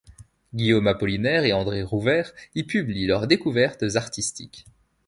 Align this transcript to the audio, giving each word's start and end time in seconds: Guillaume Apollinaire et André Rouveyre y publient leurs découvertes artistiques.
Guillaume 0.55 0.87
Apollinaire 0.87 1.43
et 1.45 1.53
André 1.53 1.83
Rouveyre 1.83 2.31
y 2.55 2.63
publient 2.63 3.05
leurs 3.05 3.27
découvertes 3.27 3.83
artistiques. 3.97 4.65